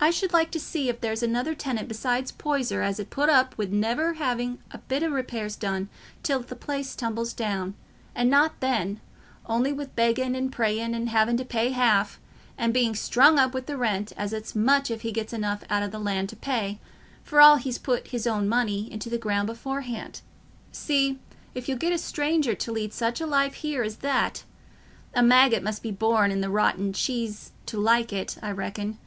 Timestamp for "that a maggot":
23.96-25.64